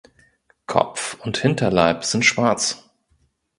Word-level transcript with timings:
Kopf 0.65 1.19
und 1.23 1.37
Hinterleib 1.37 2.03
sind 2.03 2.25
schwarz. 2.25 2.89